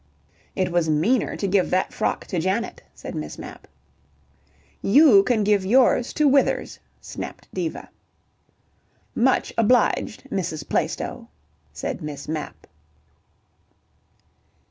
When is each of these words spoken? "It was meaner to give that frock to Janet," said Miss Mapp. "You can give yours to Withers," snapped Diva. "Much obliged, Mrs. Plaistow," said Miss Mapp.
"It 0.55 0.71
was 0.71 0.89
meaner 0.89 1.37
to 1.37 1.45
give 1.47 1.69
that 1.69 1.93
frock 1.93 2.25
to 2.25 2.39
Janet," 2.39 2.81
said 2.95 3.13
Miss 3.13 3.37
Mapp. 3.37 3.67
"You 4.81 5.21
can 5.21 5.43
give 5.43 5.63
yours 5.63 6.11
to 6.13 6.27
Withers," 6.27 6.79
snapped 6.99 7.47
Diva. 7.53 7.87
"Much 9.13 9.53
obliged, 9.59 10.23
Mrs. 10.31 10.67
Plaistow," 10.67 11.27
said 11.71 12.01
Miss 12.01 12.27
Mapp. 12.27 12.65